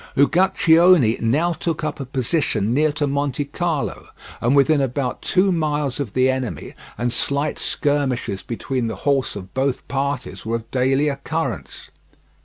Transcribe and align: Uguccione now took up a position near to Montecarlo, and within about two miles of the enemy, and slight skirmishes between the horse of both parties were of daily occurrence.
Uguccione 0.17 1.21
now 1.21 1.53
took 1.53 1.83
up 1.83 1.99
a 1.99 2.07
position 2.07 2.73
near 2.73 2.91
to 2.93 3.05
Montecarlo, 3.05 4.07
and 4.41 4.55
within 4.55 4.81
about 4.81 5.21
two 5.21 5.51
miles 5.51 5.99
of 5.99 6.13
the 6.13 6.27
enemy, 6.27 6.73
and 6.97 7.13
slight 7.13 7.59
skirmishes 7.59 8.41
between 8.41 8.87
the 8.87 8.95
horse 9.05 9.35
of 9.35 9.53
both 9.53 9.87
parties 9.87 10.43
were 10.43 10.55
of 10.55 10.71
daily 10.71 11.07
occurrence. 11.07 11.89